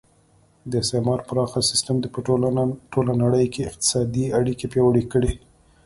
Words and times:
د 0.69 0.71
استعمار 0.83 1.19
پراخه 1.29 1.59
سیسټم 1.69 1.97
په 2.13 2.19
ټوله 2.95 3.13
نړۍ 3.23 3.45
کې 3.53 3.67
اقتصادي 3.69 4.25
اړیکې 4.39 4.65
پیاوړې 4.73 5.03
کړې 5.13 5.33